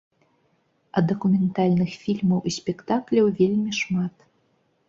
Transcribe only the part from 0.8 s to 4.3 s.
А дакументальных фільмаў і спектакляў вельмі шмат.